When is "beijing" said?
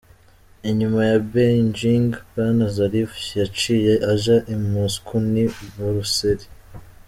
1.31-2.09